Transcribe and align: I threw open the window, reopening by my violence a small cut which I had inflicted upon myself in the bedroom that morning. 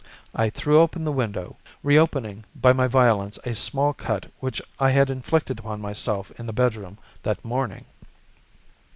I 0.33 0.49
threw 0.49 0.79
open 0.79 1.03
the 1.03 1.11
window, 1.11 1.57
reopening 1.83 2.43
by 2.55 2.73
my 2.73 2.87
violence 2.87 3.37
a 3.45 3.53
small 3.53 3.93
cut 3.93 4.25
which 4.39 4.59
I 4.79 4.89
had 4.89 5.11
inflicted 5.11 5.59
upon 5.59 5.79
myself 5.79 6.31
in 6.39 6.47
the 6.47 6.53
bedroom 6.53 6.97
that 7.21 7.45
morning. 7.45 7.85